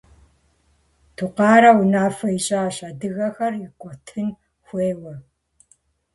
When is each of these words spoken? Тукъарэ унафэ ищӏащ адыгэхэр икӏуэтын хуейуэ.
Тукъарэ 1.15 1.71
унафэ 1.79 2.27
ищӏащ 2.37 2.77
адыгэхэр 2.89 3.53
икӏуэтын 3.65 4.27
хуейуэ. 4.65 5.15